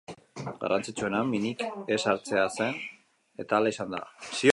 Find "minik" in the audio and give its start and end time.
1.33-1.61